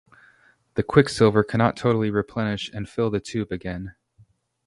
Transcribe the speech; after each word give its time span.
The 0.73 0.81
quicksilver 0.81 1.43
cannot 1.43 1.77
totally 1.77 2.09
replenish 2.09 2.71
and 2.73 2.89
fill 2.89 3.11
the 3.11 3.19
tube 3.19 3.51
again. 3.51 3.93